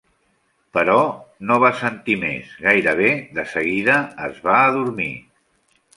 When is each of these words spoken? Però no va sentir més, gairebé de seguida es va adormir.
Però 0.77 0.95
no 1.49 1.57
va 1.65 1.69
sentir 1.83 2.15
més, 2.23 2.55
gairebé 2.69 3.11
de 3.41 3.47
seguida 3.55 3.99
es 4.31 4.41
va 4.49 4.57
adormir. 4.71 5.11